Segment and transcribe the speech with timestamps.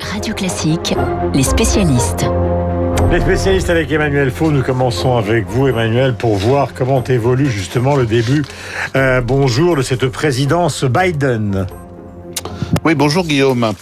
[0.00, 0.94] Radio Classique,
[1.34, 2.26] les spécialistes.
[3.12, 7.94] Les spécialistes avec Emmanuel Faux, nous commençons avec vous Emmanuel pour voir comment évolue justement
[7.94, 8.44] le début,
[8.96, 11.66] euh, bonjour, de cette présidence Biden.
[12.84, 13.72] Oui, bonjour Guillaume.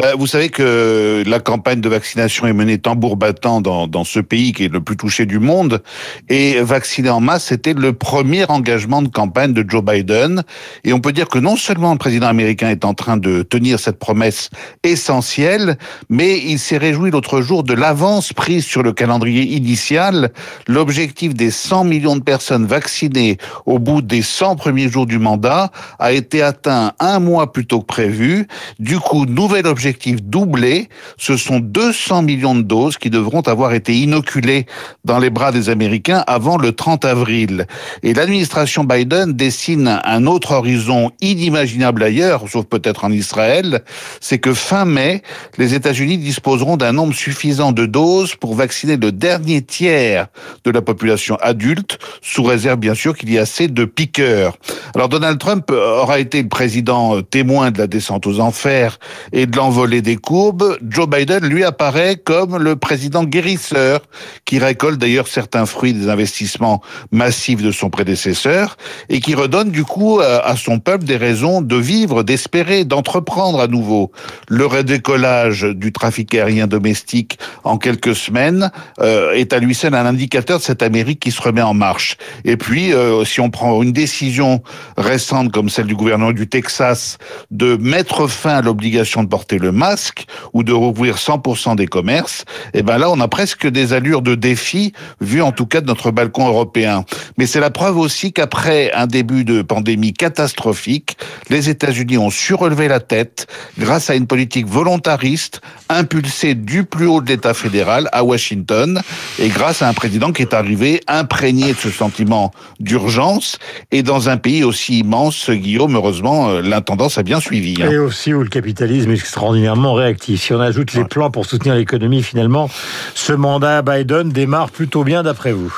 [0.00, 4.18] Ben, vous savez que la campagne de vaccination est menée tambour battant dans, dans ce
[4.18, 5.82] pays qui est le plus touché du monde.
[6.30, 10.42] Et vacciner en masse, c'était le premier engagement de campagne de Joe Biden.
[10.84, 13.78] Et on peut dire que non seulement le président américain est en train de tenir
[13.78, 14.48] cette promesse
[14.84, 15.76] essentielle,
[16.08, 20.30] mais il s'est réjoui l'autre jour de l'avance prise sur le calendrier initial.
[20.66, 25.70] L'objectif des 100 millions de personnes vaccinées au bout des 100 premiers jours du mandat
[25.98, 28.46] a été atteint un mois plus tôt que prévu.
[28.78, 29.89] Du coup, nouvel objectif
[30.22, 34.66] doublé, ce sont 200 millions de doses qui devront avoir été inoculées
[35.04, 37.66] dans les bras des Américains avant le 30 avril.
[38.02, 43.82] Et l'administration Biden dessine un autre horizon inimaginable ailleurs, sauf peut-être en Israël,
[44.20, 45.22] c'est que fin mai,
[45.58, 50.26] les États-Unis disposeront d'un nombre suffisant de doses pour vacciner le dernier tiers
[50.64, 54.56] de la population adulte, sous réserve bien sûr qu'il y ait assez de piqueurs.
[54.94, 58.98] Alors Donald Trump aura été le président témoin de la descente aux enfers
[59.32, 64.02] et de l'envolée des courbes, Joe Biden, lui, apparaît comme le président guérisseur,
[64.44, 68.76] qui récolte d'ailleurs certains fruits des investissements massifs de son prédécesseur,
[69.08, 73.58] et qui redonne du coup euh, à son peuple des raisons de vivre, d'espérer, d'entreprendre
[73.58, 74.12] à nouveau.
[74.48, 78.70] Le redécollage du trafic aérien domestique en quelques semaines
[79.00, 82.18] euh, est à lui seul un indicateur de cette Amérique qui se remet en marche.
[82.44, 84.62] Et puis, euh, si on prend une décision
[84.98, 87.16] récente comme celle du gouvernement du Texas
[87.50, 92.44] de mettre fin à l'obligation de porter le masque ou de rouvrir 100% des commerces,
[92.74, 95.86] eh ben là, on a presque des allures de défi, vu en tout cas de
[95.86, 97.04] notre balcon européen.
[97.38, 101.16] Mais c'est la preuve aussi qu'après un début de pandémie catastrophique,
[101.48, 103.46] les États-Unis ont surélevé la tête
[103.78, 109.00] grâce à une politique volontariste impulsée du plus haut de l'État fédéral à Washington
[109.38, 113.58] et grâce à un président qui est arrivé imprégné de ce sentiment d'urgence
[113.90, 117.76] et dans un pays aussi immense, Guillaume, heureusement, euh, l'intendance a bien suivi.
[117.82, 117.90] Hein.
[117.90, 119.16] Et aussi où le capitalisme est
[119.50, 120.42] extraordinairement réactif.
[120.42, 122.70] Si on ajoute les plans pour soutenir l'économie, finalement,
[123.14, 125.74] ce mandat Biden démarre plutôt bien d'après vous?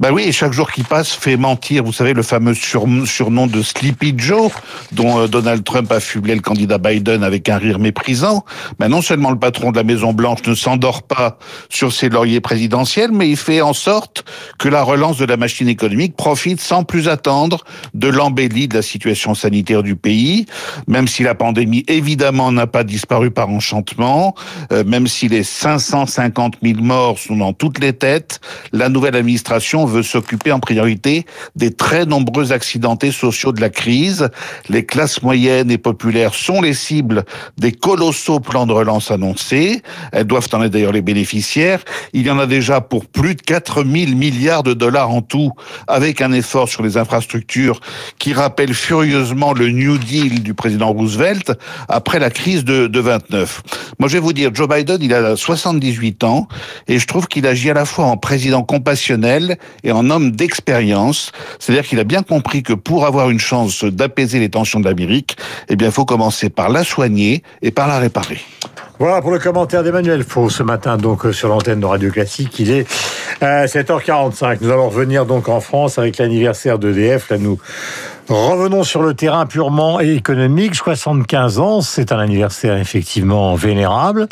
[0.00, 1.84] Ben oui, chaque jour qui passe fait mentir.
[1.84, 4.50] Vous savez, le fameux surnom de Sleepy Joe,
[4.92, 8.46] dont euh, Donald Trump a fublé le candidat Biden avec un rire méprisant.
[8.78, 13.10] Ben non seulement le patron de la Maison-Blanche ne s'endort pas sur ses lauriers présidentiels,
[13.12, 14.24] mais il fait en sorte
[14.58, 17.62] que la relance de la machine économique profite sans plus attendre
[17.92, 20.46] de l'embellie de la situation sanitaire du pays,
[20.88, 24.34] même si la pandémie, évidemment, n'a pas disparu par enchantement,
[24.72, 28.40] euh, même si les 550 000 morts sont dans toutes les têtes,
[28.72, 34.28] la nouvelle administration veut s'occuper en priorité des très nombreux accidentés sociaux de la crise.
[34.68, 37.24] Les classes moyennes et populaires sont les cibles
[37.58, 39.82] des colossaux plans de relance annoncés.
[40.12, 41.84] Elles doivent en être d'ailleurs les bénéficiaires.
[42.12, 45.52] Il y en a déjà pour plus de 4 000 milliards de dollars en tout,
[45.86, 47.80] avec un effort sur les infrastructures
[48.18, 51.52] qui rappelle furieusement le New Deal du président Roosevelt
[51.88, 53.62] après la crise de, de 29.
[53.98, 56.48] Moi, je vais vous dire, Joe Biden, il a 78 ans
[56.88, 61.32] et je trouve qu'il agit à la fois en président compassionnel et en homme d'expérience.
[61.58, 65.36] C'est-à-dire qu'il a bien compris que pour avoir une chance d'apaiser les tensions de l'Amérique,
[65.68, 68.40] eh bien, il faut commencer par la soigner et par la réparer.
[68.98, 72.58] Voilà pour le commentaire d'Emmanuel Faux ce matin donc euh, sur l'antenne de Radio Classique.
[72.58, 72.86] Il est
[73.40, 74.44] 7h45.
[74.44, 77.30] Euh, nous allons revenir donc en France avec l'anniversaire d'EDF.
[77.30, 77.58] Là, nous
[78.30, 80.76] Revenons sur le terrain purement économique.
[80.76, 84.28] 75 ans, c'est un anniversaire effectivement vénérable,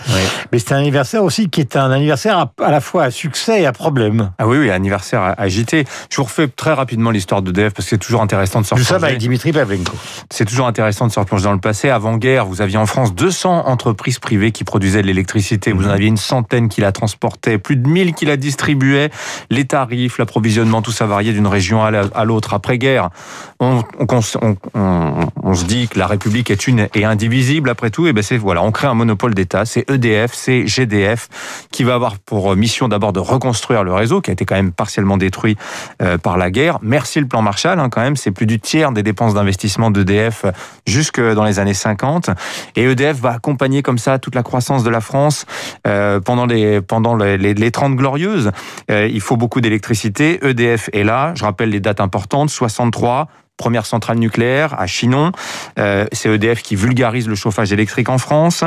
[0.52, 3.66] mais c'est un anniversaire aussi qui est un anniversaire à, la fois à succès et
[3.66, 4.30] à problème.
[4.38, 5.84] Ah oui, oui, anniversaire agité.
[6.10, 8.74] Je vous refais très rapidement l'histoire de DF parce que c'est toujours intéressant de se
[8.74, 8.88] replonger.
[8.88, 9.96] Nous sommes avec Dimitri Pavlenko.
[10.30, 11.90] C'est toujours intéressant de se replonger dans le passé.
[11.90, 15.72] Avant-guerre, vous aviez en France 200 entreprises privées qui produisaient de l'électricité.
[15.72, 19.10] Vous en aviez une centaine qui la transportaient, plus de 1000 qui la distribuaient.
[19.50, 22.54] Les tarifs, l'approvisionnement, tout ça variait d'une région à l'autre.
[22.54, 23.10] Après-guerre,
[23.58, 28.22] on on, se dit que la République est une et indivisible après tout, et ben
[28.22, 29.64] c'est voilà, on crée un monopole d'État.
[29.64, 31.28] C'est EDF, c'est GDF
[31.70, 34.72] qui va avoir pour mission d'abord de reconstruire le réseau qui a été quand même
[34.72, 35.56] partiellement détruit
[36.02, 36.78] euh, par la guerre.
[36.82, 40.44] Merci le plan Marshall, hein, quand même, c'est plus du tiers des dépenses d'investissement d'EDF
[40.86, 42.30] jusque dans les années 50.
[42.76, 45.46] Et EDF va accompagner comme ça toute la croissance de la France
[45.86, 48.50] euh, pendant les pendant les, les, 30 glorieuses.
[48.90, 50.38] Euh, il faut beaucoup d'électricité.
[50.46, 51.32] EDF est là.
[51.34, 53.28] Je rappelle les dates importantes 63
[53.58, 55.32] première centrale nucléaire à Chinon.
[55.78, 58.64] Euh, EDF qui vulgarise le chauffage électrique en France.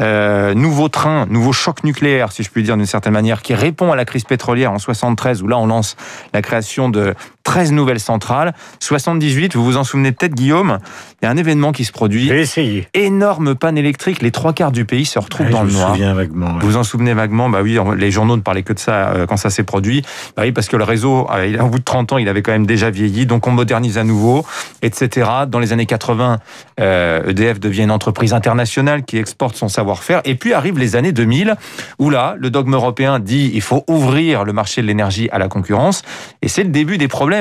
[0.00, 3.90] Euh, nouveau train, nouveau choc nucléaire, si je puis dire d'une certaine manière, qui répond
[3.90, 5.96] à la crise pétrolière en 73, où là on lance
[6.32, 7.14] la création de
[7.44, 8.54] 13 nouvelles centrales.
[8.80, 10.78] 78, vous vous en souvenez peut-être, Guillaume,
[11.22, 12.28] il y a un événement qui se produit.
[12.28, 12.88] J'ai essayé.
[12.94, 15.76] Énorme panne électrique, les trois quarts du pays se retrouvent Ouais, dans je le me
[15.78, 15.90] noir.
[15.92, 16.46] souviens vaguement.
[16.54, 16.58] ouais.
[16.60, 17.48] Vous vous en souvenez vaguement?
[17.50, 20.02] Bah oui, les journaux ne parlaient que de ça euh, quand ça s'est produit.
[20.36, 22.52] Bah oui, parce que le réseau, euh, au bout de 30 ans, il avait quand
[22.52, 24.44] même déjà vieilli, donc on modernise à nouveau,
[24.82, 25.28] etc.
[25.46, 26.38] Dans les années 80,
[26.80, 30.22] euh, EDF devient une entreprise internationale qui exporte son savoir-faire.
[30.24, 31.56] Et puis arrivent les années 2000,
[31.98, 35.48] où là, le dogme européen dit il faut ouvrir le marché de l'énergie à la
[35.48, 36.02] concurrence.
[36.40, 37.33] Et c'est le début des problèmes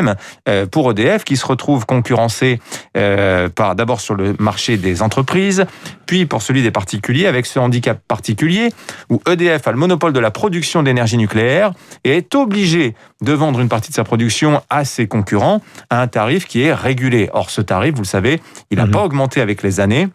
[0.49, 2.59] euh, pour EDF, qui se retrouve concurrencé
[2.97, 5.65] euh, par d'abord sur le marché des entreprises,
[6.05, 8.69] puis pour celui des particuliers, avec ce handicap particulier
[9.09, 11.71] où EDF a le monopole de la production d'énergie nucléaire
[12.03, 16.07] et est obligé de vendre une partie de sa production à ses concurrents à un
[16.07, 17.29] tarif qui est régulé.
[17.33, 18.41] Or, ce tarif, vous le savez,
[18.71, 18.91] il n'a Mhm.
[18.91, 20.07] pas augmenté avec les années.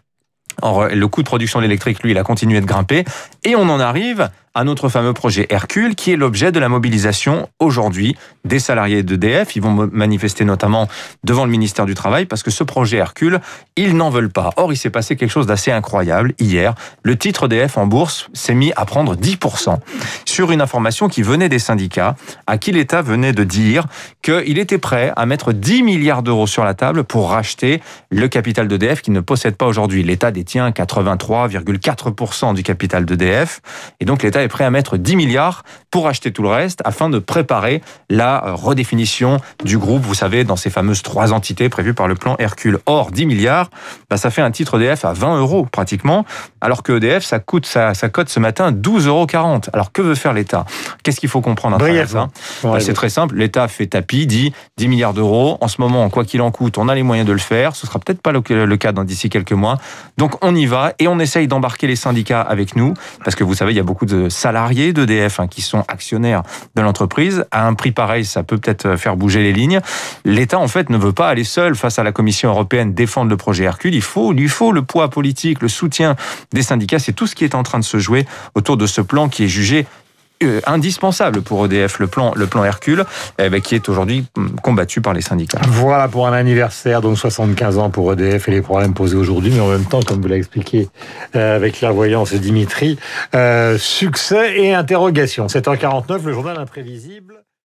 [0.61, 3.05] Or, le coût de production de l'électrique, lui, il a continué de grimper.
[3.45, 4.29] Et on en arrive
[4.59, 9.55] à notre fameux projet Hercule, qui est l'objet de la mobilisation aujourd'hui des salariés d'EDF.
[9.55, 10.89] Ils vont manifester notamment
[11.23, 13.39] devant le ministère du Travail parce que ce projet Hercule,
[13.77, 14.49] ils n'en veulent pas.
[14.57, 16.75] Or, il s'est passé quelque chose d'assez incroyable hier.
[17.03, 19.77] Le titre EDF en bourse s'est mis à prendre 10%
[20.25, 23.85] sur une information qui venait des syndicats, à qui l'État venait de dire
[24.21, 28.67] qu'il était prêt à mettre 10 milliards d'euros sur la table pour racheter le capital
[28.67, 30.03] d'EDF qu'il ne possède pas aujourd'hui.
[30.03, 33.61] L'État détient 83,4% du capital d'EDF
[34.01, 37.19] et donc l'État prêt à mettre 10 milliards pour acheter tout le reste afin de
[37.19, 42.07] préparer la euh, redéfinition du groupe, vous savez, dans ces fameuses trois entités prévues par
[42.07, 42.79] le plan Hercule.
[42.85, 43.69] Or, 10 milliards,
[44.09, 46.25] bah, ça fait un titre EDF à 20 euros pratiquement,
[46.61, 49.59] alors que EDF, ça coûte sa, sa cote ce matin 12,40 euros.
[49.73, 50.65] Alors que veut faire l'État?
[51.03, 52.29] Qu'est-ce qu'il faut comprendre à ça?
[52.63, 53.35] Bah, c'est très simple.
[53.35, 55.57] L'État fait tapis, dit 10 milliards d'euros.
[55.61, 57.75] En ce moment, quoi qu'il en coûte, on a les moyens de le faire.
[57.75, 58.41] Ce sera peut-être pas le,
[58.77, 59.77] cas d'ici quelques mois.
[60.17, 62.93] Donc on y va et on essaye d'embarquer les syndicats avec nous
[63.23, 66.43] parce que vous savez, il y a beaucoup de salariés d'EDF hein, qui sont actionnaires
[66.75, 67.45] de l'entreprise.
[67.51, 69.79] À un prix pareil, ça peut peut-être faire bouger les lignes.
[70.25, 73.37] L'État, en fait, ne veut pas aller seul face à la Commission européenne défendre le
[73.37, 73.95] projet Hercule.
[73.95, 76.15] Il faut, il lui faut le poids politique, le soutien
[76.53, 76.99] des syndicats.
[76.99, 79.43] C'est tout ce qui est en train de se jouer autour de ce plan qui
[79.43, 79.85] est jugé
[80.41, 83.03] euh, indispensable pour EDF, le plan, le plan Hercule,
[83.37, 85.59] eh ben, qui est aujourd'hui hum, combattu par les syndicats.
[85.67, 89.59] Voilà pour un anniversaire, donc 75 ans pour EDF et les problèmes posés aujourd'hui, mais
[89.59, 90.87] en même temps, comme vous l'avez expliqué
[91.35, 92.97] euh, avec clairvoyance Dimitri,
[93.35, 95.47] euh, succès et interrogation.
[95.47, 97.43] 7h49, le journal imprévisible.